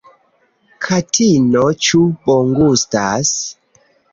Katino 0.85 1.67
ĉu 1.89 2.01
bongustas? 2.31 3.35